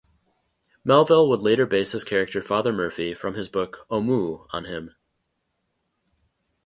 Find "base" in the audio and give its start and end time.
1.67-1.91